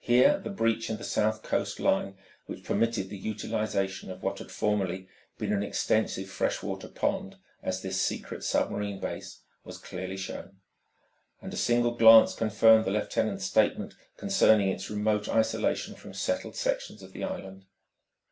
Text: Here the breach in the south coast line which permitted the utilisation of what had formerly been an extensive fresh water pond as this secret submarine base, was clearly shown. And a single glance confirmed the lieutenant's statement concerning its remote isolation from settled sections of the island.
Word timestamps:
Here 0.00 0.40
the 0.40 0.50
breach 0.50 0.90
in 0.90 0.96
the 0.96 1.04
south 1.04 1.44
coast 1.44 1.78
line 1.78 2.16
which 2.46 2.64
permitted 2.64 3.08
the 3.08 3.16
utilisation 3.16 4.10
of 4.10 4.20
what 4.20 4.40
had 4.40 4.50
formerly 4.50 5.06
been 5.38 5.52
an 5.52 5.62
extensive 5.62 6.28
fresh 6.28 6.60
water 6.60 6.88
pond 6.88 7.36
as 7.62 7.80
this 7.80 8.02
secret 8.02 8.42
submarine 8.42 8.98
base, 8.98 9.42
was 9.62 9.78
clearly 9.78 10.16
shown. 10.16 10.58
And 11.40 11.54
a 11.54 11.56
single 11.56 11.94
glance 11.94 12.34
confirmed 12.34 12.84
the 12.84 12.90
lieutenant's 12.90 13.44
statement 13.44 13.94
concerning 14.16 14.70
its 14.70 14.90
remote 14.90 15.28
isolation 15.28 15.94
from 15.94 16.14
settled 16.14 16.56
sections 16.56 17.00
of 17.00 17.12
the 17.12 17.22
island. 17.22 17.64